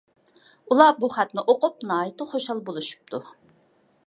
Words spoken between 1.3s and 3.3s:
ئوقۇپ ناھايىتى خۇشال بولۇشۇپتۇ.